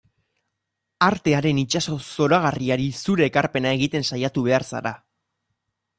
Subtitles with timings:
[1.07, 4.97] Artearen itsaso zoragarriari zure ekarpena egiten saiatu behar zara.